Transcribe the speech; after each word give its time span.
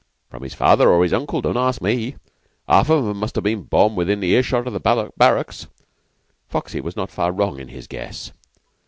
"From 0.31 0.41
his 0.41 0.55
father 0.55 0.89
or 0.89 1.03
his 1.03 1.13
uncle. 1.13 1.41
Don't 1.41 1.57
ask 1.57 1.79
me! 1.79 2.15
Half 2.67 2.89
of 2.89 3.05
'em 3.07 3.17
must 3.19 3.35
have 3.35 3.43
been 3.43 3.61
born 3.61 3.93
within 3.93 4.23
earshot 4.23 4.65
o' 4.65 4.71
the 4.71 5.11
barracks." 5.15 5.67
(Foxy 6.49 6.81
was 6.81 6.95
not 6.95 7.11
far 7.11 7.31
wrong 7.31 7.59
in 7.59 7.67
his 7.67 7.85
guess.) 7.85 8.31